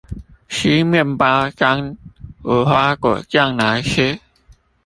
[0.49, 1.95] 撕麵包沾
[2.41, 4.19] 無花果醬來吃